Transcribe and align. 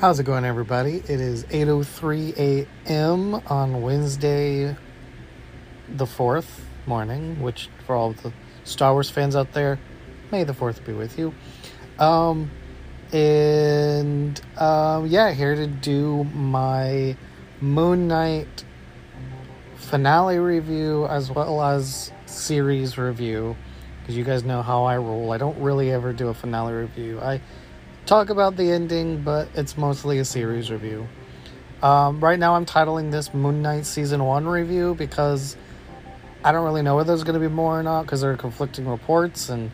How's 0.00 0.18
it 0.18 0.24
going, 0.24 0.46
everybody? 0.46 1.02
It 1.08 1.20
is 1.20 1.44
8:03 1.44 2.66
a.m. 2.88 3.34
on 3.34 3.82
Wednesday, 3.82 4.74
the 5.90 6.06
fourth 6.06 6.64
morning. 6.86 7.42
Which, 7.42 7.68
for 7.84 7.94
all 7.94 8.14
the 8.14 8.32
Star 8.64 8.94
Wars 8.94 9.10
fans 9.10 9.36
out 9.36 9.52
there, 9.52 9.78
may 10.32 10.44
the 10.44 10.54
fourth 10.54 10.86
be 10.86 10.94
with 10.94 11.18
you. 11.18 11.34
Um, 11.98 12.50
and 13.12 14.40
um, 14.56 15.06
yeah, 15.06 15.32
here 15.32 15.54
to 15.54 15.66
do 15.66 16.24
my 16.32 17.14
Moon 17.60 18.08
Knight 18.08 18.64
finale 19.76 20.38
review 20.38 21.04
as 21.08 21.30
well 21.30 21.60
as 21.62 22.10
series 22.24 22.96
review 22.96 23.54
because 24.00 24.16
you 24.16 24.24
guys 24.24 24.44
know 24.44 24.62
how 24.62 24.84
I 24.84 24.96
roll. 24.96 25.30
I 25.30 25.36
don't 25.36 25.58
really 25.58 25.90
ever 25.90 26.14
do 26.14 26.28
a 26.28 26.34
finale 26.34 26.72
review. 26.72 27.20
I 27.20 27.42
talk 28.06 28.30
about 28.30 28.56
the 28.56 28.70
ending, 28.70 29.22
but 29.22 29.48
it's 29.54 29.76
mostly 29.76 30.18
a 30.18 30.24
series 30.24 30.70
review. 30.70 31.06
Um, 31.82 32.22
right 32.22 32.38
now, 32.38 32.54
I'm 32.54 32.66
titling 32.66 33.10
this 33.10 33.32
Moon 33.32 33.62
Knight 33.62 33.86
Season 33.86 34.22
1 34.22 34.46
review 34.46 34.94
because 34.94 35.56
I 36.44 36.52
don't 36.52 36.64
really 36.64 36.82
know 36.82 36.96
whether 36.96 37.08
there's 37.08 37.24
going 37.24 37.40
to 37.40 37.48
be 37.48 37.52
more 37.52 37.78
or 37.78 37.82
not 37.82 38.02
because 38.02 38.20
there 38.20 38.32
are 38.32 38.36
conflicting 38.36 38.86
reports 38.86 39.48
and 39.48 39.70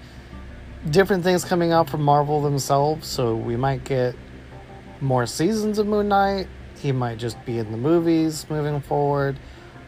different 0.90 1.24
things 1.24 1.44
coming 1.44 1.72
out 1.72 1.90
from 1.90 2.02
Marvel 2.02 2.42
themselves. 2.42 3.08
So 3.08 3.34
we 3.34 3.56
might 3.56 3.84
get 3.84 4.14
more 5.00 5.26
seasons 5.26 5.78
of 5.78 5.86
Moon 5.86 6.08
Knight. 6.08 6.48
He 6.78 6.92
might 6.92 7.18
just 7.18 7.44
be 7.44 7.58
in 7.58 7.72
the 7.72 7.78
movies 7.78 8.46
moving 8.48 8.80
forward. 8.80 9.38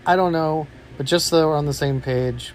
I 0.06 0.16
don't 0.16 0.32
know. 0.32 0.66
But 0.96 1.06
just 1.06 1.28
so 1.28 1.46
we're 1.48 1.56
on 1.56 1.66
the 1.66 1.72
same 1.72 2.00
page, 2.00 2.52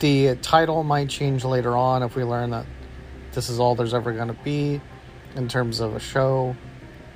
the 0.00 0.34
title 0.36 0.82
might 0.82 1.08
change 1.08 1.44
later 1.44 1.76
on 1.76 2.02
if 2.02 2.16
we 2.16 2.24
learn 2.24 2.50
that 2.50 2.66
this 3.32 3.48
is 3.48 3.58
all 3.58 3.74
there's 3.74 3.94
ever 3.94 4.12
going 4.12 4.28
to 4.28 4.34
be 4.44 4.80
in 5.36 5.48
terms 5.48 5.80
of 5.80 5.94
a 5.94 6.00
show. 6.00 6.56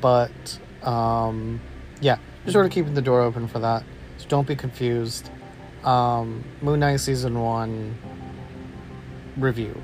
But 0.00 0.59
um, 0.83 1.61
yeah, 2.00 2.19
just 2.45 2.53
sort 2.53 2.67
of 2.67 2.72
keeping 2.72 2.95
the 2.95 3.03
door 3.03 3.22
open 3.22 3.48
for 3.48 3.59
that. 3.61 3.84
So 4.19 4.27
don't 4.28 4.47
be 4.47 4.56
confused. 4.56 5.31
Um, 5.84 6.44
Moon 6.62 6.81
Knight 6.81 6.97
season 6.97 7.41
one 7.41 7.97
review. 9.37 9.81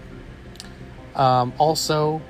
Um, 1.14 1.52
also, 1.58 2.22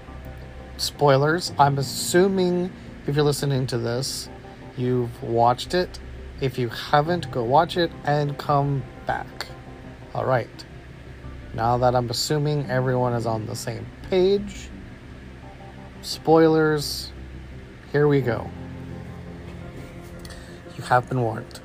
spoilers. 0.76 1.52
I'm 1.58 1.78
assuming 1.78 2.72
if 3.06 3.16
you're 3.16 3.24
listening 3.24 3.66
to 3.68 3.78
this, 3.78 4.28
you've 4.76 5.22
watched 5.22 5.74
it. 5.74 5.98
If 6.40 6.58
you 6.58 6.68
haven't, 6.68 7.30
go 7.30 7.44
watch 7.44 7.76
it 7.76 7.92
and 8.04 8.36
come 8.36 8.82
back. 9.06 9.46
All 10.14 10.24
right. 10.24 10.64
Now 11.54 11.76
that 11.78 11.94
I'm 11.94 12.08
assuming 12.08 12.70
everyone 12.70 13.12
is 13.12 13.26
on 13.26 13.46
the 13.46 13.54
same 13.54 13.86
page, 14.08 14.68
spoilers, 16.00 17.12
here 17.92 18.08
we 18.08 18.22
go. 18.22 18.50
You 20.76 20.84
have 20.84 21.08
been 21.08 21.20
warned. 21.20 21.60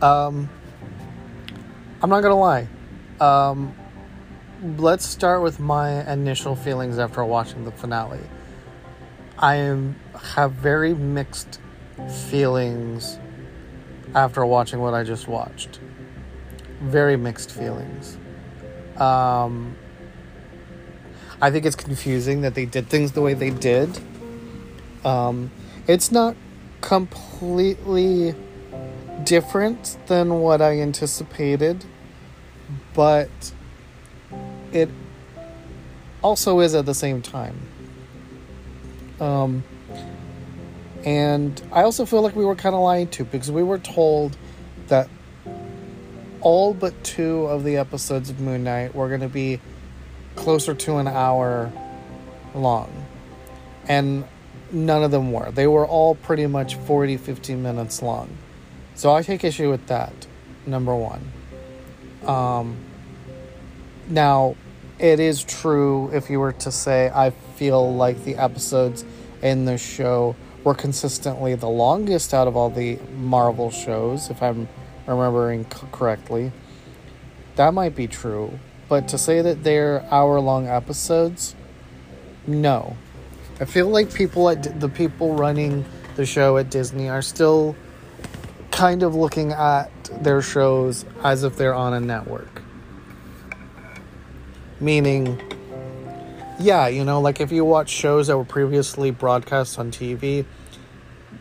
Um, 0.00 0.48
I'm 2.00 2.10
not 2.10 2.22
gonna 2.22 2.38
lie. 2.38 2.68
Um, 3.18 3.74
let's 4.76 5.04
start 5.04 5.42
with 5.42 5.58
my 5.58 6.10
initial 6.12 6.54
feelings 6.54 6.98
after 6.98 7.24
watching 7.24 7.64
the 7.64 7.72
finale. 7.72 8.20
I 9.36 9.56
am 9.56 9.96
have 10.36 10.52
very 10.52 10.94
mixed 10.94 11.58
feelings 12.28 13.18
after 14.14 14.46
watching 14.46 14.78
what 14.78 14.94
I 14.94 15.02
just 15.02 15.26
watched. 15.26 15.80
Very 16.80 17.16
mixed 17.16 17.50
feelings. 17.50 18.16
Um, 18.96 19.76
I 21.40 21.50
think 21.50 21.66
it's 21.66 21.76
confusing 21.76 22.42
that 22.42 22.54
they 22.54 22.64
did 22.64 22.88
things 22.88 23.12
the 23.12 23.20
way 23.20 23.34
they 23.34 23.50
did. 23.50 23.90
Um, 25.04 25.50
it's 25.86 26.10
not 26.10 26.36
completely 26.80 28.34
different 29.24 29.98
than 30.06 30.40
what 30.40 30.62
I 30.62 30.80
anticipated, 30.80 31.84
but 32.94 33.30
it 34.72 34.88
also 36.22 36.60
is 36.60 36.74
at 36.74 36.86
the 36.86 36.94
same 36.94 37.20
time. 37.20 37.60
Um, 39.20 39.64
and 41.04 41.60
I 41.70 41.82
also 41.82 42.06
feel 42.06 42.22
like 42.22 42.34
we 42.34 42.44
were 42.44 42.56
kind 42.56 42.74
of 42.74 42.80
lying 42.80 43.08
to 43.08 43.24
because 43.24 43.50
we 43.50 43.62
were 43.62 43.78
told 43.78 44.36
that 44.88 45.08
all 46.44 46.74
but 46.74 47.02
two 47.02 47.46
of 47.46 47.64
the 47.64 47.78
episodes 47.78 48.30
of 48.30 48.38
Moon 48.38 48.62
Knight 48.62 48.94
were 48.94 49.08
going 49.08 49.22
to 49.22 49.28
be 49.28 49.60
closer 50.36 50.74
to 50.74 50.98
an 50.98 51.08
hour 51.08 51.72
long. 52.54 53.06
And 53.88 54.24
none 54.70 55.02
of 55.02 55.10
them 55.10 55.32
were. 55.32 55.50
They 55.50 55.66
were 55.66 55.86
all 55.86 56.14
pretty 56.14 56.46
much 56.46 56.76
40, 56.76 57.16
50 57.16 57.54
minutes 57.56 58.02
long. 58.02 58.36
So 58.94 59.12
I 59.12 59.22
take 59.22 59.42
issue 59.42 59.70
with 59.70 59.86
that, 59.86 60.12
number 60.66 60.94
one. 60.94 61.32
Um, 62.26 62.76
now, 64.08 64.56
it 64.98 65.20
is 65.20 65.42
true 65.42 66.10
if 66.12 66.30
you 66.30 66.40
were 66.40 66.52
to 66.52 66.70
say, 66.70 67.10
I 67.12 67.30
feel 67.30 67.94
like 67.94 68.22
the 68.24 68.36
episodes 68.36 69.04
in 69.42 69.64
the 69.64 69.78
show 69.78 70.36
were 70.62 70.74
consistently 70.74 71.54
the 71.54 71.68
longest 71.68 72.34
out 72.34 72.48
of 72.48 72.56
all 72.56 72.70
the 72.70 72.98
Marvel 73.16 73.70
shows, 73.70 74.30
if 74.30 74.42
I'm 74.42 74.68
remembering 75.06 75.64
correctly. 75.64 76.52
That 77.56 77.74
might 77.74 77.94
be 77.94 78.06
true, 78.06 78.58
but 78.88 79.08
to 79.08 79.18
say 79.18 79.40
that 79.42 79.64
they're 79.64 80.02
hour 80.10 80.40
long 80.40 80.66
episodes, 80.66 81.54
no. 82.46 82.96
I 83.60 83.64
feel 83.64 83.88
like 83.88 84.12
people 84.12 84.50
at 84.50 84.80
the 84.80 84.88
people 84.88 85.34
running 85.34 85.84
the 86.16 86.26
show 86.26 86.56
at 86.56 86.70
Disney 86.70 87.08
are 87.08 87.22
still 87.22 87.76
kind 88.70 89.04
of 89.04 89.14
looking 89.14 89.52
at 89.52 89.90
their 90.22 90.42
shows 90.42 91.04
as 91.22 91.44
if 91.44 91.56
they're 91.56 91.74
on 91.74 91.94
a 91.94 92.00
network. 92.00 92.62
Meaning, 94.80 95.40
yeah, 96.58 96.88
you 96.88 97.04
know, 97.04 97.20
like 97.20 97.40
if 97.40 97.52
you 97.52 97.64
watch 97.64 97.88
shows 97.88 98.26
that 98.26 98.36
were 98.36 98.44
previously 98.44 99.12
broadcast 99.12 99.78
on 99.78 99.92
TV, 99.92 100.44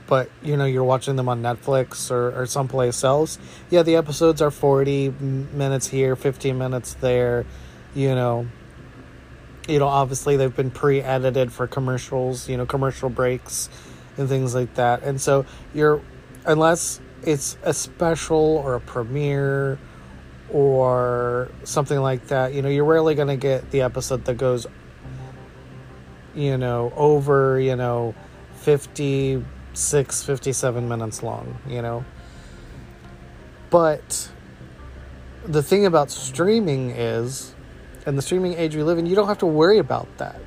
but 0.07 0.29
you 0.41 0.57
know 0.57 0.65
you're 0.65 0.83
watching 0.83 1.15
them 1.15 1.29
on 1.29 1.41
Netflix 1.41 2.11
or, 2.11 2.41
or 2.41 2.45
someplace 2.45 3.03
else. 3.03 3.37
Yeah, 3.69 3.83
the 3.83 3.95
episodes 3.95 4.41
are 4.41 4.51
40 4.51 5.09
minutes 5.09 5.87
here, 5.87 6.15
15 6.15 6.57
minutes 6.57 6.95
there. 6.95 7.45
You 7.95 8.15
know, 8.15 8.47
you 9.67 9.79
know, 9.79 9.87
obviously 9.87 10.37
they've 10.37 10.55
been 10.55 10.71
pre-edited 10.71 11.51
for 11.51 11.67
commercials, 11.67 12.49
you 12.49 12.57
know, 12.57 12.65
commercial 12.65 13.09
breaks 13.09 13.69
and 14.17 14.27
things 14.27 14.55
like 14.55 14.73
that. 14.75 15.03
And 15.03 15.19
so 15.19 15.45
you're 15.73 16.01
unless 16.45 16.99
it's 17.23 17.57
a 17.63 17.73
special 17.73 18.61
or 18.63 18.75
a 18.75 18.81
premiere 18.81 19.79
or 20.49 21.49
something 21.63 21.99
like 21.99 22.27
that, 22.27 22.53
you 22.53 22.61
know, 22.61 22.69
you're 22.69 22.85
rarely 22.85 23.15
going 23.15 23.29
to 23.29 23.37
get 23.37 23.71
the 23.71 23.81
episode 23.81 24.25
that 24.25 24.35
goes 24.35 24.67
you 26.35 26.57
know, 26.57 26.91
over, 26.95 27.59
you 27.59 27.75
know, 27.75 28.15
50 28.55 29.43
56, 29.73 30.23
57 30.23 30.87
minutes 30.87 31.23
long, 31.23 31.57
you 31.67 31.81
know? 31.81 32.05
But 33.71 34.29
the 35.47 35.63
thing 35.63 35.87
about 35.87 36.11
streaming 36.11 36.91
is, 36.91 37.55
and 38.05 38.15
the 38.15 38.21
streaming 38.21 38.53
age 38.53 38.75
we 38.75 38.83
live 38.83 38.99
in, 38.99 39.07
you 39.07 39.15
don't 39.15 39.27
have 39.27 39.39
to 39.39 39.47
worry 39.47 39.79
about 39.79 40.15
that. 40.19 40.39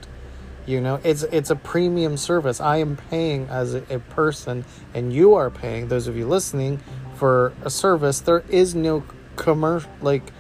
You 0.64 0.80
know, 0.80 1.00
it's 1.02 1.24
it's 1.24 1.50
a 1.50 1.56
premium 1.56 2.16
service. 2.16 2.60
I 2.60 2.76
am 2.76 2.96
paying 2.96 3.48
as 3.48 3.74
a, 3.74 3.82
a 3.90 3.98
person, 3.98 4.64
and 4.94 5.12
you 5.12 5.34
are 5.34 5.50
paying. 5.50 5.88
Those 5.88 6.06
of 6.06 6.16
you 6.16 6.26
listening 6.26 6.80
for 7.14 7.52
a 7.62 7.70
service. 7.70 8.20
There 8.20 8.44
is 8.48 8.74
no 8.76 9.04
commercial 9.34 9.90
like. 10.02 10.32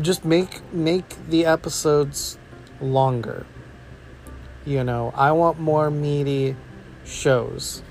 Just 0.00 0.26
make 0.26 0.62
make 0.72 1.16
the 1.28 1.46
episodes 1.46 2.38
longer. 2.82 3.46
You 4.66 4.84
know, 4.84 5.12
I 5.14 5.32
want 5.32 5.58
more 5.58 5.90
meaty 5.90 6.54
shows. 7.08 7.82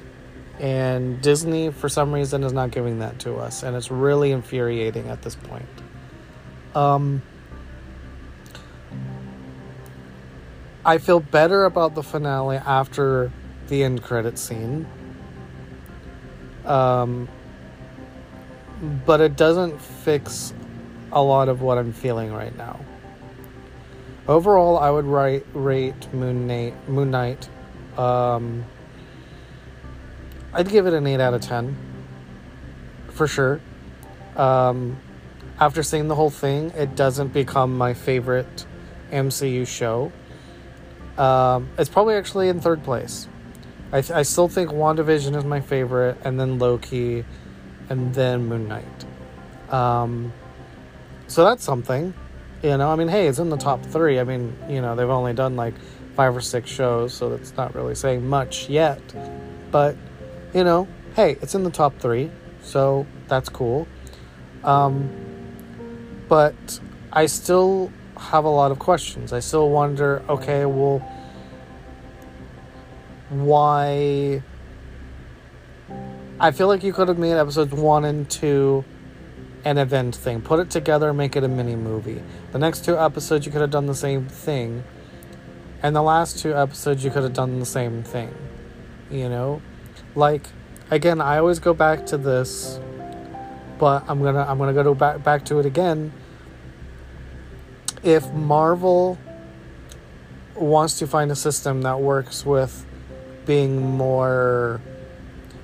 And 0.60 1.22
Disney, 1.22 1.72
for 1.72 1.90
some 1.90 2.14
reason, 2.14 2.44
is 2.44 2.54
not 2.54 2.72
giving 2.72 3.00
that 3.00 3.19
to 3.19 3.36
us. 3.36 3.64
And 3.64 3.75
it's 3.75 3.92
really 3.92 4.31
infuriating 4.31 5.10
at 5.10 5.22
this 5.22 5.36
point. 5.36 5.66
Um, 6.74 7.22
I 10.86 10.98
feel 10.98 11.19
better 11.19 11.66
about 11.66 11.96
the 11.96 12.04
finale 12.04 12.58
after 12.58 13.31
the 13.68 13.84
end 13.84 14.02
credit 14.02 14.40
scene. 14.40 14.88
Um, 16.66 17.28
but 19.06 19.22
it 19.22 19.36
doesn't 19.36 19.80
fix 19.81 20.54
a 21.12 21.22
lot 21.22 21.50
of 21.50 21.62
what 21.62 21.78
I'm 21.78 21.94
feeling 21.94 22.34
right 22.34 22.56
now. 22.58 22.80
Overall, 24.28 24.78
I 24.78 24.90
would 24.90 25.06
write, 25.06 25.46
rate 25.54 26.13
Moon 26.13 26.48
Knight, 26.48 26.90
Moon 26.90 27.12
Knight 27.12 27.48
um, 27.98 28.66
I'd 30.54 30.70
give 30.70 30.88
it 30.88 30.94
an 30.94 31.06
8 31.06 31.20
out 31.20 31.34
of 31.34 31.42
10. 31.42 31.76
For 33.10 33.28
sure. 33.28 33.60
Um, 34.36 34.98
after 35.60 35.84
seeing 35.84 36.08
the 36.08 36.16
whole 36.16 36.30
thing, 36.30 36.72
it 36.72 36.96
doesn't 36.96 37.34
become 37.34 37.78
my 37.78 37.94
favorite 37.94 38.66
MCU 39.12 39.66
show. 39.68 40.12
Um, 41.18 41.70
it's 41.78 41.90
probably 41.90 42.16
actually 42.16 42.50
in 42.50 42.60
third 42.60 42.84
place. 42.84 43.28
I, 43.92 44.02
th- 44.02 44.12
I 44.12 44.22
still 44.24 44.48
think 44.48 44.70
WandaVision 44.70 45.36
is 45.36 45.46
my 45.46 45.62
favorite, 45.62 46.18
and 46.24 46.40
then 46.40 46.60
Loki, 46.60 47.26
and 47.90 48.14
then 48.14 48.46
Moon 48.48 48.68
Knight. 48.68 49.06
Um, 49.74 50.34
so 51.28 51.44
that's 51.44 51.64
something. 51.64 52.14
You 52.62 52.78
know, 52.78 52.92
I 52.92 52.96
mean, 52.96 53.08
hey, 53.08 53.28
it's 53.28 53.40
in 53.40 53.50
the 53.50 53.58
top 53.58 53.84
three. 53.86 54.20
I 54.20 54.24
mean, 54.24 54.56
you 54.70 54.82
know, 54.82 54.96
they've 54.96 55.10
only 55.10 55.34
done 55.34 55.56
like 55.56 55.74
five 56.16 56.36
or 56.36 56.42
six 56.42 56.70
shows, 56.70 57.14
so 57.14 57.30
that's 57.30 57.56
not 57.56 57.76
really 57.76 57.96
saying 57.96 58.28
much 58.28 58.70
yet. 58.70 59.02
But, 59.72 59.96
you 60.57 60.63
know, 60.63 60.88
hey, 61.15 61.38
it's 61.39 61.54
in 61.54 61.63
the 61.63 61.69
top 61.69 62.00
three, 62.00 62.31
so 62.63 63.06
that's 63.27 63.48
cool. 63.48 63.88
Um, 64.63 65.07
but 66.27 66.80
I 67.13 67.27
still 67.27 67.92
have 68.18 68.44
a 68.44 68.50
lot 68.50 68.71
of 68.71 68.80
questions. 68.80 69.31
I 69.31 69.39
still 69.39 69.69
wonder 69.69 70.24
okay, 70.27 70.65
well, 70.65 70.98
why. 73.30 74.42
I 76.39 76.50
feel 76.50 76.68
like 76.68 76.83
you 76.83 76.92
could 76.92 77.07
have 77.07 77.19
made 77.19 77.33
episodes 77.33 77.71
one 77.71 78.03
and 78.03 78.27
two 78.27 78.83
an 79.63 79.77
event 79.77 80.15
thing. 80.15 80.42
Put 80.42 80.60
it 80.60 80.71
together, 80.71 81.13
make 81.13 81.36
it 81.36 81.44
a 81.44 81.48
mini 81.48 81.75
movie. 81.75 82.24
The 82.51 82.57
next 82.57 82.83
two 82.83 82.98
episodes, 82.98 83.45
you 83.45 83.51
could 83.51 83.62
have 83.62 83.69
done 83.69 83.86
the 83.86 83.95
same 83.95 84.27
thing. 84.27 84.83
And 85.83 85.95
the 85.95 86.01
last 86.01 86.39
two 86.39 86.56
episodes, 86.56 87.03
you 87.03 87.12
could 87.12 87.21
have 87.21 87.33
done 87.33 87.60
the 87.60 87.65
same 87.65 88.01
thing. 88.01 88.33
You 89.12 89.30
know? 89.30 89.62
Like, 90.18 90.48
again, 90.90 91.22
I 91.22 91.38
always 91.38 91.60
go 91.60 91.75
back 91.75 92.08
to 92.08 92.18
this, 92.18 92.80
but 93.78 94.04
I'm 94.08 94.24
gonna 94.24 94.44
I'm 94.50 94.58
gonna 94.58 94.74
go 94.74 94.96
back 94.96 95.24
back 95.24 95.46
to 95.46 95.60
it 95.60 95.66
again. 95.68 96.12
If 98.02 98.28
Marvel 98.31 99.19
wants 100.56 100.98
to 101.00 101.06
find 101.06 101.30
a 101.30 101.36
system 101.36 101.84
that 101.84 102.00
works 102.02 102.48
with 102.48 102.84
being 103.46 103.92
more 103.92 104.81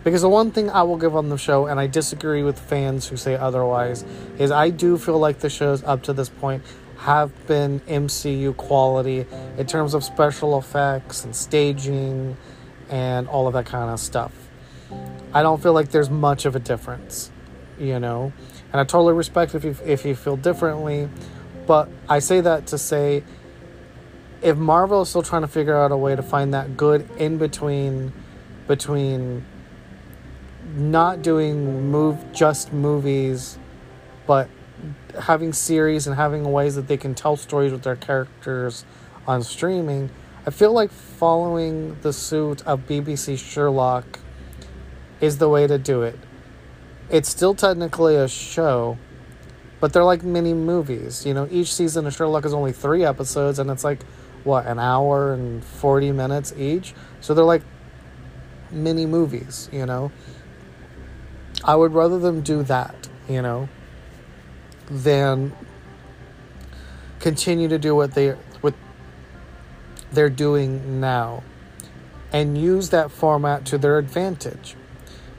because 0.04 0.22
the 0.22 0.30
one 0.30 0.52
thing 0.52 0.70
I 0.70 0.84
will 0.84 0.98
give 0.98 1.16
on 1.16 1.30
the 1.30 1.38
show, 1.38 1.66
and 1.66 1.80
I 1.80 1.88
disagree 1.88 2.44
with 2.44 2.60
fans 2.60 3.08
who 3.08 3.18
say 3.18 3.36
otherwise, 3.36 4.06
is 4.38 4.52
I 4.52 4.70
do 4.70 5.00
feel 5.00 5.18
like 5.18 5.40
the 5.40 5.50
shows 5.50 5.82
up 5.84 6.04
to 6.04 6.14
this 6.14 6.30
point 6.30 6.64
have 7.00 7.48
been 7.48 7.80
MCU 7.82 8.56
quality 8.56 9.26
in 9.58 9.66
terms 9.66 9.96
of 9.96 10.04
special 10.04 10.60
effects 10.60 11.24
and 11.24 11.36
staging 11.36 12.38
and 12.90 13.28
all 13.28 13.48
of 13.48 13.54
that 13.54 13.66
kind 13.66 13.90
of 13.90 14.00
stuff. 14.00 14.32
I 15.34 15.42
don't 15.42 15.62
feel 15.62 15.74
like 15.74 15.90
there's 15.90 16.10
much 16.10 16.46
of 16.46 16.56
a 16.56 16.60
difference, 16.60 17.32
you 17.80 18.00
know? 18.00 18.32
And 18.72 18.80
I 18.80 18.84
totally 18.84 19.14
respect 19.14 19.56
if 19.56 19.64
you, 19.64 19.76
if 19.86 20.06
you 20.06 20.16
feel 20.16 20.38
differently, 20.38 21.10
but 21.66 21.90
I 22.10 22.20
say 22.20 22.42
that 22.42 22.68
to 22.68 22.78
say 22.78 23.24
if 24.44 24.58
Marvel 24.58 25.02
is 25.04 25.10
still 25.10 25.24
trying 25.24 25.42
to 25.42 25.48
figure 25.48 25.76
out 25.76 25.92
a 25.92 25.98
way 25.98 26.16
to 26.16 26.22
find 26.22 26.54
that 26.54 26.76
good 26.76 27.10
in 27.18 27.38
between 27.38 28.12
between 28.68 29.46
not 30.76 31.22
doing 31.22 31.90
move 31.92 32.18
just 32.34 32.74
movies, 32.74 33.58
but 34.26 34.50
having 35.22 35.54
series 35.54 36.08
and 36.08 36.16
having 36.16 36.44
ways 36.52 36.76
that 36.76 36.88
they 36.88 36.98
can 36.98 37.14
tell 37.14 37.36
stories 37.36 37.72
with 37.72 37.84
their 37.84 37.96
characters 37.96 38.86
on 39.28 39.44
streaming. 39.44 40.10
I 40.45 40.50
feel 40.50 40.74
like 40.74 40.92
following 40.92 41.98
the 42.01 42.12
suit 42.12 42.68
of 42.68 42.86
BBC 42.86 43.40
Sherlock 43.40 44.19
is 45.22 45.38
the 45.38 45.48
way 45.48 45.68
to 45.68 45.78
do 45.78 46.01
it. 46.01 46.19
It's 47.10 47.30
still 47.30 47.56
technically 47.56 48.18
a 48.18 48.28
show, 48.28 48.98
but 49.80 49.94
they're 49.94 50.04
like 50.04 50.24
mini 50.24 50.54
movies. 50.54 51.25
You 51.25 51.34
know, 51.34 51.48
each 51.50 51.74
season 51.74 52.06
of 52.07 52.13
Sherlock 52.13 52.44
is 52.44 52.54
only 52.54 52.74
three 52.74 53.06
episodes, 53.06 53.57
and 53.57 53.72
it's 53.72 53.86
like, 53.86 54.04
what, 54.44 54.66
an 54.66 54.80
hour 54.80 55.34
and 55.34 55.63
40 55.63 56.12
minutes 56.12 56.54
each? 56.57 56.94
So 57.22 57.34
they're 57.34 57.46
like 57.46 57.63
mini 58.69 59.06
movies, 59.06 59.69
you 59.72 59.86
know? 59.86 60.12
I 61.63 61.78
would 61.78 61.94
rather 61.94 62.19
them 62.19 62.42
do 62.42 62.63
that, 62.63 63.07
you 63.30 63.42
know, 63.42 63.69
than 64.92 65.54
continue 67.22 67.69
to 67.69 67.80
do 67.80 67.96
what 67.96 68.13
they 68.13 68.36
they're 70.13 70.30
doing 70.30 71.00
now 71.00 71.44
and 72.31 72.57
use 72.57 72.89
that 72.89 73.12
format 73.12 73.65
to 73.65 73.77
their 73.77 73.98
advantage. 73.98 74.75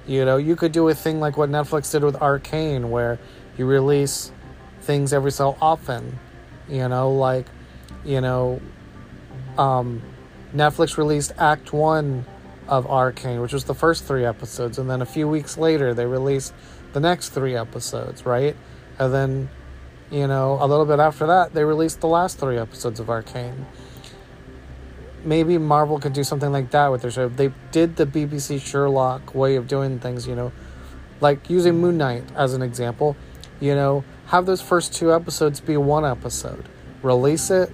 You 0.07 0.25
know, 0.25 0.37
you 0.37 0.55
could 0.55 0.73
do 0.73 0.89
a 0.89 0.95
thing 0.95 1.19
like 1.19 1.37
what 1.37 1.51
Netflix 1.51 1.91
did 1.91 2.05
with 2.05 2.17
Arcane 2.17 2.91
where 2.91 3.19
you 3.57 3.67
release 3.67 4.33
things 4.83 5.13
every 5.13 5.33
so 5.33 5.57
often. 5.61 6.19
You 6.69 6.89
know, 6.89 7.13
like 7.13 7.47
you 8.05 8.21
know 8.21 8.61
um 9.59 10.03
Netflix 10.55 10.97
released 10.97 11.33
Act 11.39 11.73
1 11.73 12.25
of 12.69 12.87
Arcane, 12.87 13.41
which 13.41 13.53
was 13.53 13.65
the 13.65 13.75
first 13.75 14.05
three 14.05 14.25
episodes, 14.25 14.79
and 14.79 14.89
then 14.89 15.03
a 15.03 15.07
few 15.07 15.27
weeks 15.27 15.59
later 15.59 15.95
they 15.95 16.07
released 16.07 16.55
the 16.93 17.01
next 17.01 17.31
three 17.31 17.57
episodes, 17.57 18.25
right? 18.25 18.57
And 18.99 19.13
then, 19.13 19.51
you 20.11 20.27
know, 20.27 20.57
a 20.61 20.67
little 20.67 20.87
bit 20.87 21.01
after 21.01 21.27
that 21.27 21.55
they 21.55 21.65
released 21.65 22.01
the 22.01 22.09
last 22.09 22.39
three 22.39 22.57
episodes 22.57 23.01
of 23.01 23.11
Arcane. 23.11 23.67
Maybe 25.25 25.57
Marvel 25.57 25.99
could 25.99 26.13
do 26.13 26.23
something 26.23 26.53
like 26.53 26.71
that 26.71 26.89
with 26.89 27.03
their 27.03 27.11
show. 27.11 27.29
They 27.29 27.53
did 27.73 27.97
the 27.97 28.07
BBC 28.07 28.61
Sherlock 28.61 29.35
way 29.35 29.57
of 29.57 29.67
doing 29.67 29.99
things, 29.99 30.27
you 30.27 30.35
know, 30.35 30.53
like 31.21 31.49
using 31.49 31.81
Moon 31.81 31.97
Knight 31.97 32.25
as 32.37 32.53
an 32.53 32.63
example. 32.63 33.17
You 33.61 33.75
know, 33.75 34.05
have 34.27 34.47
those 34.47 34.61
first 34.61 34.93
two 34.93 35.13
episodes 35.13 35.61
be 35.61 35.77
one 35.77 36.05
episode, 36.05 36.69
release 37.03 37.51
it, 37.51 37.71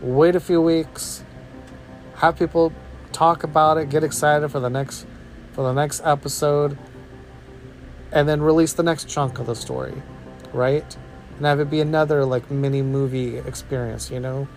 wait 0.00 0.34
a 0.36 0.40
few 0.40 0.62
weeks, 0.62 1.22
have 2.16 2.38
people 2.38 2.72
talk 3.12 3.44
about 3.44 3.78
it, 3.78 3.90
get 3.90 4.04
excited 4.04 4.48
for 4.48 4.60
the 4.60 4.70
next 4.70 5.06
for 5.52 5.62
the 5.62 5.72
next 5.72 6.00
episode, 6.04 6.78
and 8.12 8.28
then 8.28 8.40
release 8.40 8.72
the 8.72 8.82
next 8.82 9.08
chunk 9.08 9.38
of 9.38 9.46
the 9.46 9.54
story, 9.54 10.02
right? 10.52 10.96
And 11.36 11.46
have 11.46 11.60
it 11.60 11.68
be 11.68 11.80
another 11.80 12.24
like 12.24 12.50
mini 12.50 12.82
movie 12.82 13.38
experience, 13.38 14.10
you 14.10 14.20
know? 14.20 14.48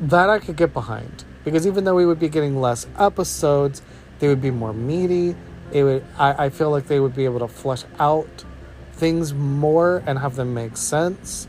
That 0.00 0.28
I 0.28 0.38
could 0.38 0.56
get 0.56 0.72
behind. 0.72 1.24
Because 1.44 1.66
even 1.66 1.84
though 1.84 1.94
we 1.94 2.04
would 2.04 2.18
be 2.18 2.28
getting 2.28 2.60
less 2.60 2.86
episodes, 2.98 3.82
they 4.18 4.28
would 4.28 4.42
be 4.42 4.50
more 4.50 4.72
meaty. 4.72 5.36
It 5.72 5.84
would 5.84 6.04
I, 6.18 6.46
I 6.46 6.50
feel 6.50 6.70
like 6.70 6.86
they 6.86 7.00
would 7.00 7.14
be 7.14 7.24
able 7.24 7.38
to 7.40 7.48
flesh 7.48 7.84
out 7.98 8.44
things 8.92 9.32
more 9.34 10.02
and 10.06 10.18
have 10.18 10.36
them 10.36 10.54
make 10.54 10.76
sense. 10.76 11.46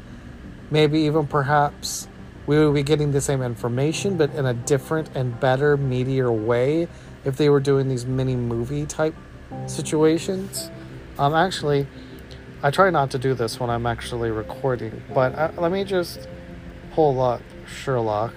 Maybe 0.69 1.01
even 1.01 1.27
perhaps 1.27 2.07
we 2.45 2.63
would 2.63 2.73
be 2.73 2.83
getting 2.83 3.11
the 3.11 3.21
same 3.21 3.41
information, 3.41 4.17
but 4.17 4.33
in 4.33 4.45
a 4.45 4.53
different 4.53 5.09
and 5.15 5.39
better, 5.39 5.77
meatier 5.77 6.31
way 6.31 6.87
if 7.25 7.37
they 7.37 7.49
were 7.49 7.59
doing 7.59 7.89
these 7.89 8.05
mini 8.05 8.35
movie 8.35 8.85
type 8.85 9.15
situations. 9.65 10.69
Um, 11.17 11.33
actually, 11.33 11.87
I 12.63 12.71
try 12.71 12.89
not 12.89 13.11
to 13.11 13.19
do 13.19 13.33
this 13.33 13.59
when 13.59 13.69
I'm 13.69 13.85
actually 13.85 14.31
recording, 14.31 15.01
but 15.13 15.35
uh, 15.35 15.51
let 15.57 15.71
me 15.71 15.83
just 15.83 16.27
pull 16.97 17.21
up 17.21 17.43
Sherlock 17.67 18.33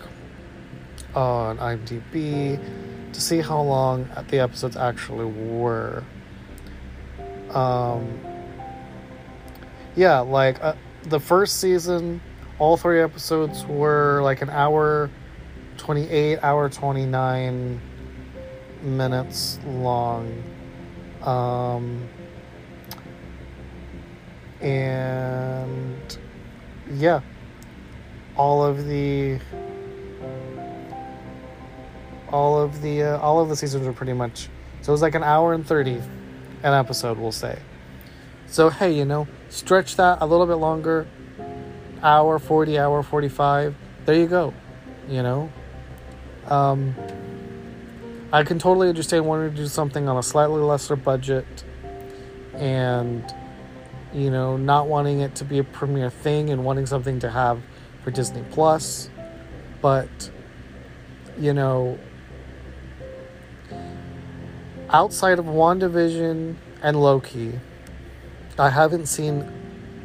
on 1.15 1.57
IMDb 1.57 2.61
to 3.11 3.19
see 3.19 3.41
how 3.41 3.63
long 3.63 4.07
the 4.29 4.39
episodes 4.39 4.77
actually 4.77 5.25
were. 5.25 6.05
Um, 7.49 8.21
yeah, 9.97 10.19
like 10.19 10.63
uh, 10.63 10.75
the 11.05 11.19
first 11.19 11.59
season 11.59 12.21
all 12.59 12.77
three 12.77 13.01
episodes 13.01 13.65
were 13.65 14.21
like 14.23 14.43
an 14.43 14.51
hour 14.51 15.09
28 15.79 16.41
hour 16.43 16.69
29 16.69 17.81
minutes 18.83 19.59
long 19.65 20.43
um 21.23 22.07
and 24.61 26.19
yeah 26.93 27.23
all 28.41 28.65
of 28.65 28.87
the 28.87 29.39
all 32.29 32.61
of 32.61 32.81
the 32.83 33.03
uh, 33.03 33.19
all 33.19 33.41
of 33.41 33.49
the 33.49 33.57
seasons 33.57 33.87
were 33.87 33.93
pretty 33.93 34.13
much 34.13 34.49
so 34.83 34.93
it 34.93 34.95
was 34.99 35.03
like 35.03 35.15
an 35.15 35.25
hour 35.25 35.53
and 35.53 35.67
30 35.67 36.01
an 36.63 36.75
episode 36.75 37.19
we'll 37.19 37.33
say 37.33 37.59
so 38.47 38.71
hey 38.71 38.93
you 38.93 39.05
know 39.05 39.27
stretch 39.49 39.97
that 39.97 40.19
a 40.21 40.27
little 40.27 40.47
bit 40.47 40.55
longer 40.55 41.07
hour, 42.03 42.39
40 42.39 42.79
hour, 42.79 43.03
45. 43.03 43.75
There 44.05 44.15
you 44.15 44.27
go. 44.27 44.55
You 45.09 45.23
know? 45.23 45.53
Um, 46.47 46.95
I 48.33 48.43
can 48.43 48.59
totally 48.59 48.89
understand 48.89 49.27
wanting 49.27 49.51
to 49.51 49.57
do 49.57 49.67
something 49.67 50.09
on 50.09 50.17
a 50.17 50.23
slightly 50.23 50.61
lesser 50.61 50.97
budget 50.97 51.47
and, 52.55 53.25
you 54.13 54.31
know, 54.31 54.57
not 54.57 54.89
wanting 54.89 55.21
it 55.21 55.35
to 55.37 55.45
be 55.45 55.59
a 55.59 55.65
premiere 55.65 56.11
thing 56.11 56.51
and 56.51 56.65
wanting 56.65 56.87
something 56.87 57.19
to 57.21 57.31
have 57.31 57.61
for 58.03 58.11
Disney 58.11 58.45
Plus. 58.51 59.11
But, 59.81 60.31
you 61.39 61.55
know, 61.55 61.99
outside 64.91 65.39
of 65.39 65.47
WandaVision 65.47 66.57
and 66.83 67.01
Loki, 67.01 67.59
I 68.59 68.71
haven't 68.71 69.07
seen 69.07 69.51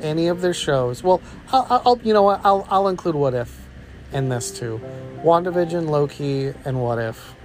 any 0.02 0.28
of 0.28 0.42
their 0.42 0.54
shows. 0.54 1.04
Well, 1.04 1.22
I'll, 1.52 1.82
I'll 1.86 2.00
you 2.04 2.14
know 2.14 2.24
what? 2.24 2.42
I'll 2.44 2.66
I'll 2.70 2.88
include 2.88 3.16
What 3.16 3.34
If 3.34 3.68
in 4.14 4.30
this 4.30 4.52
too. 4.52 4.80
WandaVision, 5.24 5.90
Loki, 5.90 6.54
and 6.64 6.82
What 6.82 7.00
If 7.00 7.36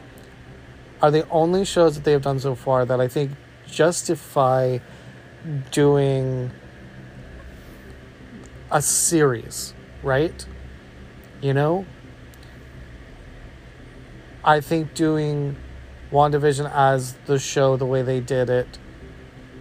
are 1.02 1.10
the 1.10 1.28
only 1.30 1.64
shows 1.64 1.94
that 1.94 2.04
they 2.04 2.12
have 2.12 2.22
done 2.22 2.38
so 2.38 2.54
far 2.54 2.84
that 2.84 3.00
I 3.00 3.08
think 3.08 3.32
justify 3.66 4.78
doing 5.70 6.50
a 8.70 8.82
series, 8.82 9.74
right? 10.02 10.46
You 11.40 11.54
know? 11.54 11.86
I 14.42 14.60
think 14.60 14.94
doing 14.94 15.56
WandaVision 16.10 16.70
as 16.74 17.14
the 17.26 17.38
show 17.38 17.76
the 17.76 17.86
way 17.86 18.02
they 18.02 18.20
did 18.20 18.50
it 18.50 18.78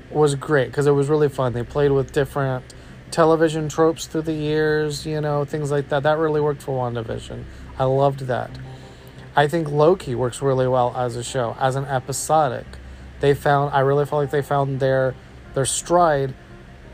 was 0.09 0.35
great 0.35 0.67
because 0.67 0.87
it 0.87 0.91
was 0.91 1.09
really 1.09 1.29
fun. 1.29 1.53
They 1.53 1.63
played 1.63 1.91
with 1.91 2.11
different 2.11 2.73
television 3.11 3.69
tropes 3.69 4.07
through 4.07 4.23
the 4.23 4.33
years, 4.33 5.05
you 5.05 5.21
know, 5.21 5.45
things 5.45 5.71
like 5.71 5.89
that. 5.89 6.03
That 6.03 6.17
really 6.17 6.41
worked 6.41 6.61
for 6.61 6.77
WandaVision. 6.77 7.43
I 7.77 7.83
loved 7.83 8.21
that. 8.21 8.51
I 9.35 9.47
think 9.47 9.69
Loki 9.69 10.15
works 10.15 10.41
really 10.41 10.67
well 10.67 10.95
as 10.95 11.15
a 11.15 11.23
show, 11.23 11.55
as 11.59 11.75
an 11.75 11.85
episodic. 11.85 12.65
They 13.19 13.33
found 13.33 13.73
I 13.73 13.81
really 13.81 14.05
felt 14.05 14.21
like 14.21 14.31
they 14.31 14.41
found 14.41 14.79
their 14.79 15.15
their 15.53 15.65
stride 15.65 16.33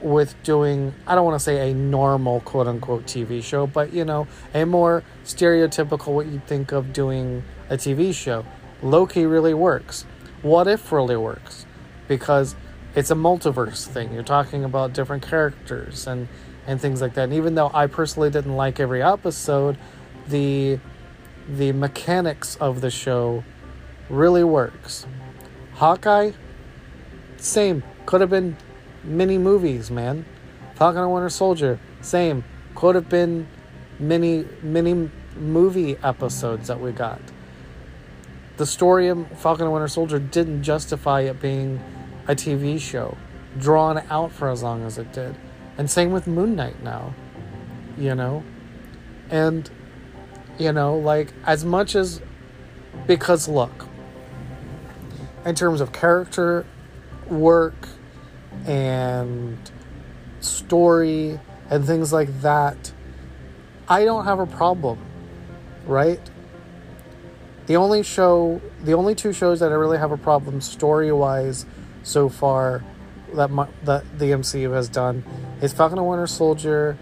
with 0.05 0.35
doing 0.43 0.93
I 1.07 1.15
don't 1.15 1.25
want 1.25 1.39
to 1.39 1.43
say 1.43 1.71
a 1.71 1.73
normal 1.73 2.39
quote 2.41 2.67
unquote 2.67 3.05
TV 3.05 3.43
show, 3.43 3.65
but 3.65 3.91
you 3.91 4.05
know, 4.05 4.27
a 4.53 4.63
more 4.65 5.03
stereotypical 5.23 6.13
what 6.13 6.27
you'd 6.27 6.45
think 6.45 6.71
of 6.71 6.93
doing 6.93 7.43
a 7.69 7.75
TV 7.75 8.13
show. 8.13 8.45
Loki 8.83 9.25
really 9.25 9.55
works. 9.55 10.05
What 10.43 10.67
if 10.67 10.91
really 10.91 11.17
works? 11.17 11.65
Because 12.07 12.55
it's 12.93 13.09
a 13.09 13.15
multiverse 13.15 13.87
thing. 13.87 14.13
You're 14.13 14.21
talking 14.21 14.63
about 14.63 14.93
different 14.93 15.23
characters 15.23 16.05
and 16.05 16.27
and 16.67 16.79
things 16.79 17.01
like 17.01 17.15
that. 17.15 17.23
And 17.23 17.33
even 17.33 17.55
though 17.55 17.71
I 17.73 17.87
personally 17.87 18.29
didn't 18.29 18.55
like 18.55 18.79
every 18.79 19.01
episode, 19.01 19.75
the 20.27 20.79
the 21.49 21.71
mechanics 21.71 22.55
of 22.57 22.81
the 22.81 22.91
show 22.91 23.43
really 24.07 24.43
works. 24.43 25.07
Hawkeye, 25.73 26.31
same. 27.37 27.81
Could 28.05 28.21
have 28.21 28.29
been 28.29 28.55
mini 29.05 29.37
movies, 29.37 29.89
man. 29.89 30.25
Falcon 30.75 31.03
and 31.03 31.13
Winter 31.13 31.29
Soldier, 31.29 31.79
same. 32.01 32.43
Could 32.75 32.95
have 32.95 33.09
been 33.09 33.47
mini 33.99 34.45
mini 34.61 35.09
movie 35.35 35.97
episodes 36.03 36.67
that 36.67 36.79
we 36.79 36.91
got. 36.91 37.21
The 38.57 38.65
story 38.65 39.07
of 39.07 39.27
Falcon 39.39 39.65
and 39.65 39.73
Winter 39.73 39.87
Soldier 39.87 40.19
didn't 40.19 40.63
justify 40.63 41.21
it 41.21 41.41
being 41.41 41.81
a 42.27 42.35
TV 42.35 42.79
show 42.79 43.17
drawn 43.57 44.03
out 44.09 44.31
for 44.31 44.49
as 44.49 44.63
long 44.63 44.83
as 44.85 44.97
it 44.97 45.11
did. 45.13 45.35
And 45.77 45.89
same 45.89 46.11
with 46.11 46.27
Moon 46.27 46.55
Knight 46.55 46.81
now. 46.83 47.13
You 47.97 48.15
know? 48.15 48.43
And 49.29 49.69
you 50.57 50.71
know, 50.71 50.97
like 50.97 51.33
as 51.45 51.65
much 51.65 51.95
as 51.95 52.21
because 53.07 53.47
look, 53.47 53.87
in 55.45 55.55
terms 55.55 55.81
of 55.81 55.91
character 55.91 56.65
work 57.27 57.89
and 58.65 59.57
story 60.39 61.39
and 61.69 61.85
things 61.85 62.13
like 62.13 62.41
that, 62.41 62.91
I 63.87 64.05
don't 64.05 64.25
have 64.25 64.39
a 64.39 64.45
problem, 64.45 64.99
right? 65.85 66.19
The 67.67 67.77
only 67.77 68.03
show, 68.03 68.61
the 68.83 68.93
only 68.93 69.15
two 69.15 69.33
shows 69.33 69.59
that 69.59 69.71
I 69.71 69.75
really 69.75 69.97
have 69.97 70.11
a 70.11 70.17
problem 70.17 70.61
story 70.61 71.11
wise 71.11 71.65
so 72.03 72.29
far 72.29 72.83
that 73.33 73.49
my, 73.49 73.67
that 73.83 74.03
the 74.19 74.25
MCU 74.25 74.73
has 74.73 74.87
done 74.87 75.23
is 75.61 75.73
Falcon 75.73 75.97
and 75.97 76.07
Winter 76.07 76.27
Soldier 76.27 76.97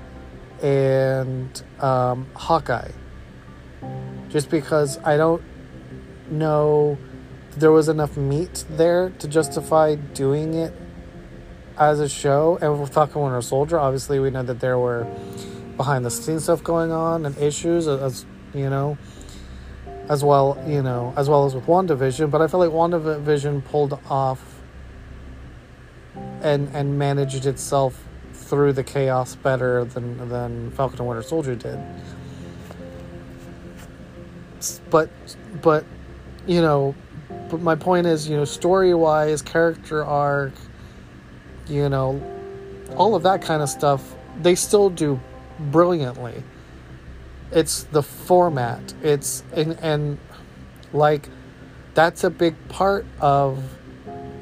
and 0.62 1.62
um, 1.79 2.27
Hawkeye 2.36 2.91
just 4.29 4.50
because 4.50 4.98
I 5.03 5.15
don't 5.15 5.43
know 6.31 6.98
there 7.57 7.72
was 7.72 7.88
enough 7.88 8.17
meat 8.17 8.65
there 8.69 9.12
to 9.19 9.27
justify 9.27 9.93
doing 9.93 10.55
it 10.55 10.74
as 11.77 12.00
a 12.00 12.10
show. 12.10 12.58
And 12.62 12.80
with 12.80 12.94
Falcon 12.94 13.22
Winter 13.22 13.42
Soldier, 13.42 13.80
obviously 13.80 14.20
we 14.20 14.30
know 14.30 14.44
that 14.44 14.60
there 14.60 14.77
were 14.77 15.08
behind 15.77 16.06
the 16.06 16.12
scenes 16.12 16.44
stuff 16.44 16.63
going 16.63 16.92
on 16.92 17.25
and 17.25 17.38
issues 17.38 17.88
as 17.88 18.25
you 18.53 18.70
know 18.70 18.98
as 20.10 20.24
well 20.24 20.62
you 20.68 20.84
know 20.84 21.13
as 21.18 21.30
well 21.30 21.46
as 21.46 21.56
with 21.56 21.65
WandaVision 21.65 22.30
but 22.30 22.42
I 22.42 22.48
feel 22.48 22.60
like 22.60 22.70
WandaVision 22.70 23.65
pulled 23.65 24.00
off 24.10 24.62
and 26.42 26.70
and 26.75 27.00
managed 27.00 27.46
itself 27.46 28.03
through 28.34 28.74
the 28.74 28.84
chaos 28.84 29.36
better 29.36 29.86
than 29.86 30.30
than 30.30 30.72
Falcon 30.72 31.00
and 31.00 31.08
Winter 31.08 31.24
Soldier 31.24 31.56
did 31.56 31.80
but 34.89 35.10
but 35.62 35.86
you 36.46 36.62
know 36.62 36.94
but 37.50 37.62
my 37.62 37.75
point 37.75 38.06
is 38.06 38.30
you 38.30 38.36
know 38.36 38.46
story 38.46 38.94
wise 38.94 39.42
character 39.42 40.06
arc 40.06 40.53
you 41.67 41.89
know 41.89 42.22
all 42.96 43.15
of 43.15 43.24
that 43.24 43.41
kind 43.41 43.62
of 43.62 43.70
stuff 43.70 44.15
they 44.41 44.55
still 44.55 44.89
do 44.89 45.20
brilliantly 45.60 46.43
it's 47.51 47.84
the 47.86 48.03
format 48.03 48.93
it's 49.01 49.43
and, 49.53 49.77
and 49.82 50.17
like 50.91 51.29
that's 51.93 52.24
a 52.24 52.29
big 52.29 52.55
part 52.70 53.05
of 53.20 53.63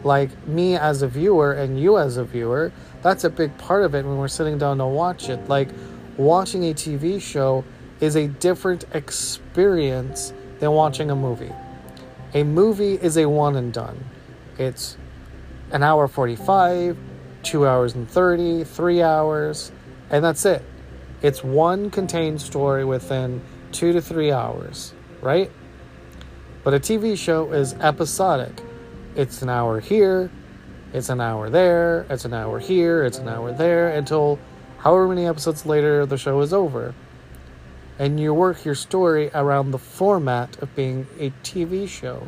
like 0.03 0.47
me 0.47 0.75
as 0.75 1.01
a 1.01 1.07
viewer 1.07 1.53
and 1.53 1.79
you 1.79 1.97
as 1.97 2.17
a 2.17 2.23
viewer 2.23 2.71
that's 3.01 3.23
a 3.23 3.29
big 3.29 3.55
part 3.57 3.83
of 3.83 3.93
it 3.93 4.05
when 4.05 4.17
we're 4.17 4.27
sitting 4.27 4.57
down 4.57 4.77
to 4.77 4.85
watch 4.85 5.29
it 5.29 5.47
like 5.47 5.69
watching 6.17 6.63
a 6.65 6.73
tv 6.73 7.21
show 7.21 7.63
is 8.01 8.15
a 8.15 8.27
different 8.27 8.83
experience 8.93 10.33
than 10.59 10.71
watching 10.71 11.09
a 11.11 11.15
movie. 11.15 11.51
A 12.33 12.43
movie 12.43 12.95
is 12.95 13.15
a 13.17 13.29
one 13.29 13.55
and 13.55 13.71
done. 13.71 14.03
It's 14.57 14.97
an 15.71 15.83
hour 15.83 16.07
45, 16.07 16.97
two 17.43 17.67
hours 17.67 17.95
and 17.95 18.09
30, 18.09 18.63
three 18.63 19.01
hours, 19.01 19.71
and 20.09 20.23
that's 20.23 20.45
it. 20.45 20.63
It's 21.21 21.43
one 21.43 21.89
contained 21.89 22.41
story 22.41 22.83
within 22.85 23.41
two 23.71 23.93
to 23.93 24.01
three 24.01 24.31
hours, 24.31 24.93
right? 25.21 25.51
But 26.63 26.73
a 26.73 26.79
TV 26.79 27.17
show 27.17 27.51
is 27.51 27.73
episodic. 27.73 28.61
It's 29.15 29.41
an 29.41 29.49
hour 29.49 29.79
here, 29.79 30.31
it's 30.93 31.09
an 31.09 31.21
hour 31.21 31.49
there, 31.49 32.05
it's 32.09 32.25
an 32.25 32.33
hour 32.33 32.59
here, 32.59 33.03
it's 33.03 33.17
an 33.17 33.27
hour 33.27 33.51
there, 33.51 33.89
until 33.89 34.39
however 34.79 35.07
many 35.07 35.25
episodes 35.25 35.65
later 35.65 36.05
the 36.05 36.17
show 36.17 36.39
is 36.41 36.53
over 36.53 36.93
and 38.01 38.19
you 38.19 38.33
work 38.33 38.65
your 38.65 38.73
story 38.73 39.29
around 39.31 39.69
the 39.69 39.77
format 39.77 40.57
of 40.57 40.75
being 40.75 41.05
a 41.19 41.29
TV 41.43 41.87
show. 41.87 42.27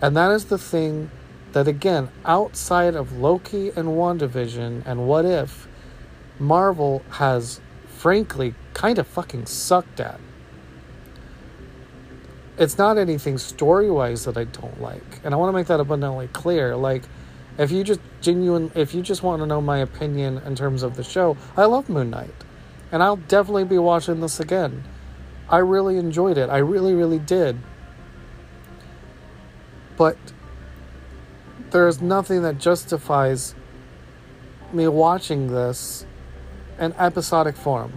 And 0.00 0.16
that 0.16 0.32
is 0.32 0.46
the 0.46 0.58
thing 0.58 1.08
that, 1.52 1.68
again, 1.68 2.10
outside 2.24 2.94
of 2.94 3.18
Loki 3.18 3.68
and 3.70 3.88
WandaVision 3.88 4.82
and 4.86 5.06
What 5.06 5.24
If, 5.24 5.68
Marvel 6.38 7.02
has 7.10 7.60
frankly 7.86 8.54
kind 8.74 8.98
of 8.98 9.06
fucking 9.06 9.46
sucked 9.46 10.00
at. 10.00 10.18
It's 12.58 12.78
not 12.78 12.98
anything 12.98 13.38
story 13.38 13.90
wise 13.90 14.24
that 14.24 14.36
I 14.36 14.44
don't 14.44 14.80
like. 14.80 15.20
And 15.24 15.34
I 15.34 15.36
want 15.36 15.48
to 15.48 15.52
make 15.52 15.66
that 15.68 15.80
abundantly 15.80 16.28
clear. 16.28 16.76
Like, 16.76 17.02
if 17.58 17.70
you 17.70 17.84
just 17.84 18.00
genuine, 18.20 18.70
if 18.74 18.94
you 18.94 19.02
just 19.02 19.22
want 19.22 19.40
to 19.40 19.46
know 19.46 19.60
my 19.60 19.78
opinion 19.78 20.38
in 20.38 20.54
terms 20.54 20.82
of 20.82 20.96
the 20.96 21.04
show, 21.04 21.36
I 21.56 21.64
love 21.66 21.88
Moon 21.88 22.10
Knight 22.10 22.34
and 22.92 23.02
I'll 23.02 23.16
definitely 23.16 23.64
be 23.64 23.78
watching 23.78 24.20
this 24.20 24.38
again. 24.38 24.84
I 25.48 25.58
really 25.58 25.96
enjoyed 25.96 26.38
it. 26.38 26.50
I 26.50 26.58
really, 26.58 26.94
really 26.94 27.18
did. 27.18 27.58
But 29.96 30.18
there 31.72 31.88
is 31.88 32.00
nothing 32.00 32.42
that 32.42 32.58
justifies 32.58 33.54
me 34.72 34.86
watching 34.88 35.48
this 35.48 36.06
in 36.78 36.92
episodic 36.98 37.56
form. 37.56 37.92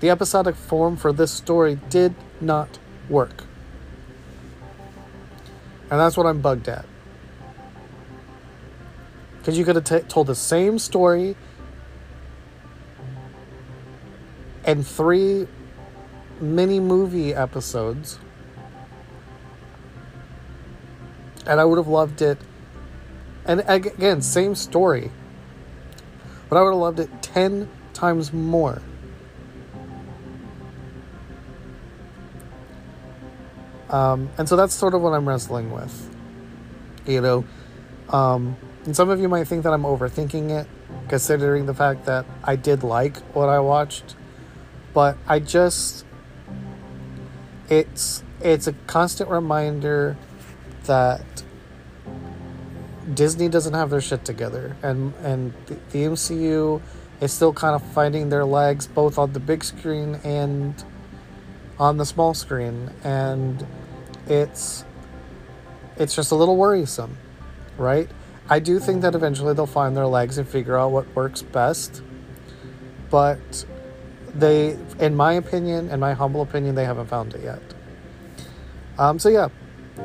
The 0.00 0.10
episodic 0.10 0.56
form 0.56 0.96
for 0.96 1.12
this 1.12 1.30
story 1.30 1.78
did 1.88 2.14
not 2.40 2.78
work. 3.08 3.44
And 5.90 6.00
that's 6.00 6.16
what 6.16 6.26
I'm 6.26 6.40
bugged 6.40 6.68
at. 6.68 6.84
Because 9.38 9.56
you 9.56 9.64
could 9.64 9.76
have 9.76 9.84
t- 9.84 10.00
told 10.08 10.26
the 10.26 10.34
same 10.34 10.78
story 10.78 11.36
in 14.66 14.82
three 14.82 15.46
mini 16.40 16.80
movie 16.80 17.32
episodes. 17.32 18.18
And 21.46 21.60
I 21.60 21.64
would 21.64 21.78
have 21.78 21.88
loved 21.88 22.22
it. 22.22 22.38
And 23.44 23.62
again, 23.66 24.22
same 24.22 24.54
story. 24.54 25.10
But 26.48 26.56
I 26.56 26.62
would 26.62 26.70
have 26.70 26.78
loved 26.78 27.00
it 27.00 27.22
10 27.22 27.68
times 27.92 28.32
more. 28.32 28.82
Um, 33.88 34.28
and 34.36 34.48
so 34.48 34.56
that's 34.56 34.74
sort 34.74 34.94
of 34.94 35.02
what 35.02 35.12
I'm 35.12 35.28
wrestling 35.28 35.70
with. 35.70 36.10
You 37.06 37.20
know, 37.20 37.44
um, 38.08 38.56
and 38.84 38.96
some 38.96 39.10
of 39.10 39.20
you 39.20 39.28
might 39.28 39.46
think 39.46 39.62
that 39.62 39.72
I'm 39.72 39.84
overthinking 39.84 40.50
it, 40.50 40.66
considering 41.08 41.66
the 41.66 41.74
fact 41.74 42.06
that 42.06 42.26
I 42.42 42.56
did 42.56 42.82
like 42.82 43.18
what 43.34 43.48
I 43.48 43.60
watched 43.60 44.16
but 44.96 45.18
I 45.28 45.40
just 45.40 46.06
it's 47.68 48.24
it's 48.40 48.66
a 48.66 48.72
constant 48.86 49.28
reminder 49.28 50.16
that 50.86 51.24
Disney 53.14 53.48
doesn't 53.48 53.74
have 53.74 53.90
their 53.90 54.00
shit 54.00 54.24
together, 54.24 54.76
and 54.82 55.14
and 55.22 55.52
the, 55.66 55.74
the 55.90 56.04
MCU 56.04 56.80
is 57.20 57.32
still 57.32 57.52
kind 57.52 57.74
of 57.74 57.82
finding 57.92 58.28
their 58.28 58.44
legs 58.44 58.86
both 58.86 59.18
on 59.18 59.32
the 59.32 59.40
big 59.40 59.64
screen 59.64 60.16
and 60.24 60.84
on 61.78 61.96
the 61.96 62.06
small 62.06 62.34
screen, 62.34 62.90
and 63.04 63.66
it's 64.26 64.84
it's 65.96 66.14
just 66.14 66.32
a 66.32 66.34
little 66.34 66.56
worrisome, 66.56 67.16
right? 67.78 68.08
I 68.48 68.58
do 68.60 68.78
think 68.78 69.02
that 69.02 69.14
eventually 69.14 69.54
they'll 69.54 69.66
find 69.66 69.96
their 69.96 70.06
legs 70.06 70.38
and 70.38 70.48
figure 70.48 70.78
out 70.78 70.90
what 70.92 71.12
works 71.14 71.42
best, 71.42 72.02
but 73.10 73.64
they, 74.34 74.76
in 74.98 75.16
my 75.16 75.32
opinion, 75.32 75.90
in 75.90 75.98
my 75.98 76.12
humble 76.12 76.42
opinion, 76.42 76.74
they 76.74 76.84
haven't 76.84 77.06
found 77.06 77.34
it 77.34 77.42
yet. 77.42 77.62
Um, 78.98 79.18
so 79.18 79.28
yeah, 79.28 79.48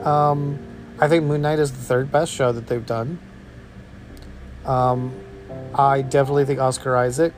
um, 0.03 0.59
I 1.01 1.07
think 1.07 1.23
Moon 1.23 1.41
Knight 1.41 1.57
is 1.57 1.71
the 1.71 1.81
third 1.81 2.11
best 2.11 2.31
show 2.31 2.51
that 2.51 2.67
they've 2.67 2.85
done. 2.85 3.17
Um, 4.65 5.11
I 5.73 6.03
definitely 6.03 6.45
think 6.45 6.59
Oscar 6.59 6.95
Isaac 6.95 7.33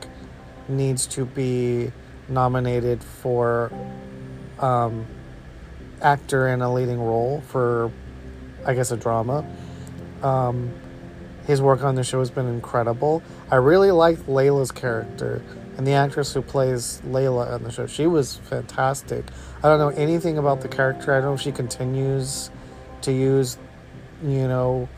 needs 0.68 1.06
to 1.08 1.24
be 1.24 1.90
nominated 2.28 3.02
for 3.02 3.72
um, 4.58 5.06
actor 6.02 6.48
in 6.48 6.60
a 6.60 6.72
leading 6.72 7.00
role 7.00 7.42
for, 7.48 7.90
I 8.66 8.74
guess, 8.74 8.90
a 8.90 8.98
drama. 8.98 9.46
Um, 10.22 10.70
his 11.46 11.62
work 11.62 11.82
on 11.82 11.94
the 11.94 12.04
show 12.04 12.18
has 12.18 12.30
been 12.30 12.46
incredible. 12.46 13.22
I 13.50 13.56
really 13.56 13.90
liked 13.90 14.26
Layla's 14.26 14.72
character 14.72 15.42
and 15.78 15.86
the 15.86 15.92
actress 15.92 16.34
who 16.34 16.42
plays 16.42 17.00
Layla 17.06 17.52
on 17.52 17.62
the 17.62 17.70
show. 17.70 17.86
She 17.86 18.06
was 18.06 18.36
fantastic. 18.36 19.24
I 19.62 19.68
don't 19.68 19.78
know 19.78 19.88
anything 19.88 20.36
about 20.36 20.60
the 20.60 20.68
character. 20.68 21.12
I 21.12 21.16
don't 21.16 21.30
know 21.30 21.34
if 21.34 21.40
she 21.40 21.52
continues 21.52 22.50
to 23.04 23.12
use, 23.12 23.58
you 24.22 24.48
know, 24.48 24.88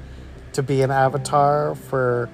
to 0.53 0.63
be 0.63 0.83
an 0.83 0.91
avatar 0.91 1.75
for 1.75 2.29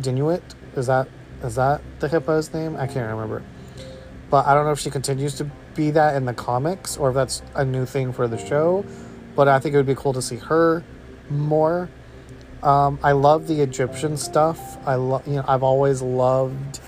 Dinuit. 0.00 0.42
Is 0.76 0.86
that 0.86 1.08
is 1.42 1.56
that 1.56 1.82
the 2.00 2.08
hippo's 2.08 2.52
name? 2.52 2.76
I 2.76 2.86
can't 2.86 3.10
remember. 3.10 3.42
But 4.30 4.46
I 4.46 4.54
don't 4.54 4.64
know 4.64 4.72
if 4.72 4.80
she 4.80 4.90
continues 4.90 5.34
to 5.36 5.50
be 5.74 5.90
that 5.90 6.16
in 6.16 6.24
the 6.24 6.32
comics 6.32 6.96
or 6.96 7.10
if 7.10 7.14
that's 7.14 7.42
a 7.54 7.64
new 7.64 7.84
thing 7.84 8.12
for 8.12 8.26
the 8.26 8.38
show. 8.38 8.84
But 9.36 9.48
I 9.48 9.58
think 9.58 9.74
it 9.74 9.76
would 9.76 9.86
be 9.86 9.94
cool 9.94 10.12
to 10.14 10.22
see 10.22 10.36
her 10.36 10.82
more. 11.28 11.90
Um, 12.62 12.98
I 13.02 13.12
love 13.12 13.46
the 13.46 13.60
Egyptian 13.60 14.16
stuff. 14.16 14.78
I 14.86 14.94
love, 14.94 15.26
you 15.28 15.34
know, 15.34 15.44
I've 15.46 15.62
always 15.62 16.00
loved 16.00 16.80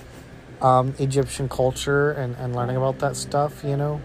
um, 0.62 0.94
Egyptian 0.98 1.48
culture 1.48 2.12
and, 2.12 2.34
and 2.36 2.56
learning 2.56 2.76
about 2.76 2.98
that 3.00 3.14
stuff, 3.16 3.62
you 3.62 3.76
know. 3.76 4.00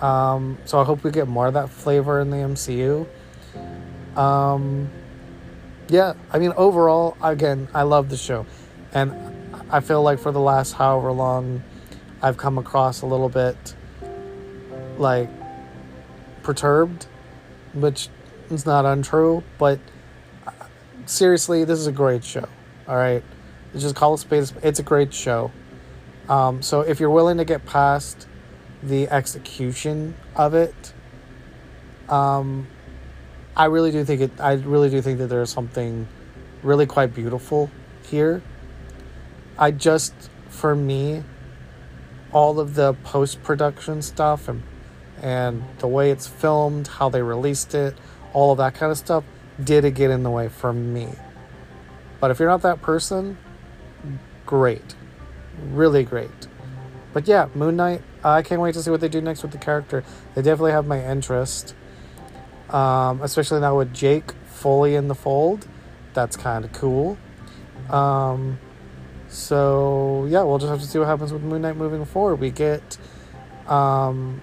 Um, 0.00 0.58
so 0.64 0.80
I 0.80 0.84
hope 0.84 1.04
we 1.04 1.10
get 1.10 1.28
more 1.28 1.46
of 1.46 1.54
that 1.54 1.70
flavor 1.70 2.20
in 2.20 2.30
the 2.30 2.38
MCU. 2.38 3.06
Um, 4.16 4.90
yeah, 5.88 6.14
I 6.32 6.38
mean, 6.38 6.52
overall, 6.56 7.16
again, 7.22 7.68
I 7.74 7.82
love 7.82 8.08
the 8.08 8.16
show. 8.16 8.46
And 8.92 9.12
I 9.70 9.80
feel 9.80 10.02
like 10.02 10.18
for 10.18 10.32
the 10.32 10.40
last 10.40 10.72
however 10.72 11.12
long, 11.12 11.62
I've 12.22 12.36
come 12.36 12.58
across 12.58 13.02
a 13.02 13.06
little 13.06 13.28
bit 13.28 13.74
like 14.98 15.28
perturbed, 16.42 17.06
which 17.72 18.08
is 18.50 18.66
not 18.66 18.84
untrue, 18.84 19.42
but 19.58 19.78
seriously, 21.06 21.64
this 21.64 21.78
is 21.78 21.86
a 21.86 21.92
great 21.92 22.24
show. 22.24 22.48
All 22.86 22.96
right, 22.96 23.22
It's 23.72 23.82
just 23.82 23.96
call 23.96 24.14
it 24.14 24.18
space. 24.18 24.52
It's 24.62 24.78
a 24.78 24.82
great 24.82 25.12
show. 25.12 25.50
Um, 26.28 26.62
so 26.62 26.80
if 26.80 27.00
you're 27.00 27.10
willing 27.10 27.38
to 27.38 27.44
get 27.44 27.66
past 27.66 28.26
the 28.86 29.08
execution 29.08 30.14
of 30.36 30.54
it, 30.54 30.92
um, 32.08 32.66
I 33.56 33.66
really 33.66 33.90
do 33.90 34.04
think 34.04 34.20
it. 34.20 34.40
I 34.40 34.54
really 34.54 34.90
do 34.90 35.00
think 35.00 35.18
that 35.18 35.28
there's 35.28 35.50
something 35.50 36.06
really 36.62 36.86
quite 36.86 37.14
beautiful 37.14 37.70
here. 38.04 38.42
I 39.58 39.70
just, 39.70 40.14
for 40.48 40.74
me, 40.74 41.22
all 42.32 42.58
of 42.58 42.74
the 42.74 42.94
post 43.04 43.42
production 43.42 44.02
stuff 44.02 44.48
and 44.48 44.62
and 45.22 45.64
the 45.78 45.88
way 45.88 46.10
it's 46.10 46.26
filmed, 46.26 46.86
how 46.86 47.08
they 47.08 47.22
released 47.22 47.74
it, 47.74 47.94
all 48.32 48.52
of 48.52 48.58
that 48.58 48.74
kind 48.74 48.92
of 48.92 48.98
stuff 48.98 49.24
did 49.62 49.84
it 49.84 49.92
get 49.92 50.10
in 50.10 50.22
the 50.22 50.30
way 50.30 50.48
for 50.48 50.72
me. 50.72 51.08
But 52.20 52.30
if 52.30 52.38
you're 52.38 52.48
not 52.48 52.62
that 52.62 52.82
person, 52.82 53.38
great. 54.44 54.94
Really 55.70 56.02
great. 56.02 56.48
But 57.14 57.28
yeah, 57.28 57.48
Moon 57.54 57.76
Knight, 57.76 58.02
I 58.24 58.42
can't 58.42 58.60
wait 58.60 58.74
to 58.74 58.82
see 58.82 58.90
what 58.90 59.00
they 59.00 59.08
do 59.08 59.20
next 59.20 59.42
with 59.42 59.52
the 59.52 59.58
character. 59.58 60.04
They 60.34 60.42
definitely 60.42 60.72
have 60.72 60.86
my 60.86 61.02
interest. 61.02 61.74
Um, 62.70 63.22
especially 63.22 63.60
now 63.60 63.78
with 63.78 63.94
Jake 63.94 64.32
fully 64.46 64.96
in 64.96 65.06
the 65.06 65.14
fold. 65.14 65.68
That's 66.12 66.36
kind 66.36 66.64
of 66.64 66.72
cool. 66.72 67.16
Um, 67.88 68.58
so 69.28 70.26
yeah, 70.28 70.42
we'll 70.42 70.58
just 70.58 70.70
have 70.70 70.80
to 70.80 70.86
see 70.86 70.98
what 70.98 71.06
happens 71.06 71.32
with 71.32 71.42
Moon 71.42 71.62
Knight 71.62 71.76
moving 71.76 72.04
forward. 72.04 72.36
We 72.36 72.50
get 72.50 72.98
um, 73.68 74.40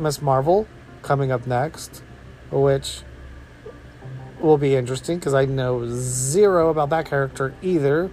Miss 0.00 0.22
Marvel 0.22 0.66
coming 1.02 1.30
up 1.30 1.46
next, 1.46 2.02
which 2.50 3.02
will 4.40 4.58
be 4.58 4.76
interesting 4.76 5.18
because 5.18 5.34
I 5.34 5.44
know 5.44 5.86
zero 5.88 6.70
about 6.70 6.88
that 6.90 7.04
character 7.04 7.54
either. 7.60 8.10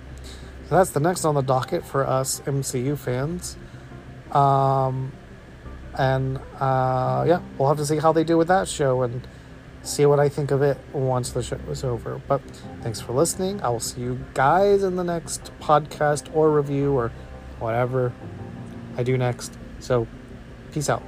So 0.68 0.76
that's 0.76 0.90
the 0.90 1.00
next 1.00 1.24
on 1.24 1.36
the 1.36 1.42
docket 1.42 1.86
for 1.86 2.06
us 2.06 2.42
MCU 2.42 2.98
fans. 2.98 3.56
Um, 4.32 5.12
and 5.98 6.38
uh, 6.60 7.26
yeah, 7.28 7.42
we'll 7.58 7.68
have 7.68 7.78
to 7.78 7.86
see 7.86 7.98
how 7.98 8.12
they 8.12 8.24
do 8.24 8.38
with 8.38 8.48
that 8.48 8.68
show 8.68 9.02
and 9.02 9.28
see 9.84 10.06
what 10.06 10.20
I 10.20 10.30
think 10.30 10.52
of 10.52 10.62
it 10.62 10.78
once 10.94 11.32
the 11.32 11.44
show 11.44 11.60
is 11.70 11.84
over. 11.84 12.22
But 12.28 12.42
thanks 12.82 13.02
for 13.02 13.14
listening. 13.14 13.62
I 13.62 13.70
will 13.70 13.80
see 13.80 14.02
you 14.02 14.20
guys 14.34 14.84
in 14.84 14.96
the 14.96 15.04
next 15.04 15.52
podcast 15.60 16.34
or 16.36 16.52
review 16.52 16.94
or 16.94 17.12
whatever 17.60 18.14
I 18.98 19.04
do 19.04 19.18
next. 19.18 19.58
So, 19.80 20.08
peace 20.72 20.90
out. 20.90 21.04